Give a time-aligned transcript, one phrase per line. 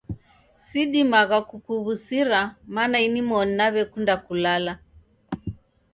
[0.67, 2.39] Sidimagha kukuw'usira
[2.75, 4.73] mana inmoni naw'ekunda kulala.